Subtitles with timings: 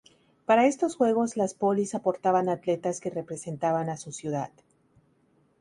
[0.47, 4.49] Para estos juegos las polis aportaban atletas que representaban a su ciudad.